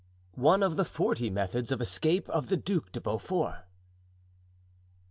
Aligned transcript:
One 0.33 0.63
of 0.63 0.77
the 0.77 0.83
Forty 0.83 1.29
Methods 1.29 1.71
of 1.71 1.79
Escape 1.79 2.27
of 2.29 2.49
the 2.49 2.57
Duc 2.57 2.91
de 2.91 2.99
Beaufort. 2.99 3.65